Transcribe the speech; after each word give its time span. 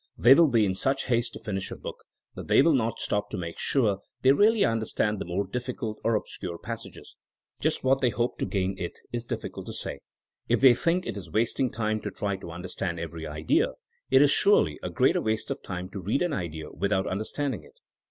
They 0.17 0.33
wiU 0.33 0.51
be 0.51 0.65
in 0.65 0.73
such 0.73 1.03
haste 1.03 1.33
to 1.33 1.39
finish 1.39 1.69
a 1.69 1.75
booi: 1.75 1.93
that 2.33 2.47
they 2.47 2.63
will 2.63 2.73
not 2.73 2.99
stop 2.99 3.29
to 3.29 3.37
make 3.37 3.59
sure 3.59 3.99
they 4.23 4.31
really 4.31 4.65
understand 4.65 5.19
the 5.19 5.25
more 5.25 5.45
difficult 5.45 5.99
or 6.03 6.15
obscure 6.15 6.57
passages. 6.57 7.17
Just 7.59 7.83
what 7.83 8.01
they 8.01 8.09
hope 8.09 8.39
to 8.39 8.47
gain 8.47 8.75
it 8.79 8.93
is 9.13 9.27
difficult 9.27 9.67
to 9.67 9.73
say. 9.73 9.99
If 10.49 10.59
they 10.59 10.73
thiuk 10.73 11.05
it 11.05 11.17
is 11.17 11.29
wasting 11.29 11.69
time 11.69 12.01
to 12.01 12.09
try 12.09 12.35
to 12.37 12.49
understand 12.49 12.99
every 12.99 13.27
idea, 13.27 13.73
it 14.09 14.23
is 14.23 14.31
surely 14.31 14.79
a 14.81 14.89
greater 14.89 15.21
waste 15.21 15.51
of 15.51 15.61
time 15.61 15.87
to 15.91 15.99
read 16.01 16.23
an 16.23 16.33
idea 16.33 16.71
without 16.71 17.05
understanding 17.05 17.63
it. 17.63 17.79